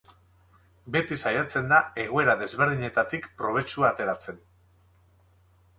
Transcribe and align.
Beti 0.95 1.17
saiatzen 1.25 1.69
da 1.73 1.81
egoera 2.05 2.35
desberdinetatik 2.41 3.29
probetxua 3.43 3.91
ateratzen. 3.93 4.43